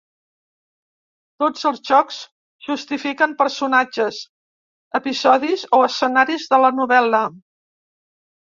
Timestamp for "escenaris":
5.91-6.51